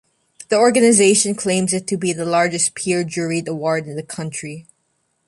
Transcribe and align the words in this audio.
The 0.49 0.55
organization 0.57 1.35
claims 1.35 1.73
it 1.73 1.85
to 1.85 1.95
be 1.95 2.11
the 2.11 2.25
largest 2.25 2.73
peer-juried 2.73 3.47
award 3.47 3.85
in 3.85 3.95
the 3.97 4.01
country. 4.01 4.65